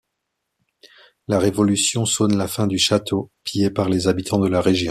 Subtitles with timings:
[1.27, 4.79] La Révolution sonne la fin du château, pillé par les habitants de la région.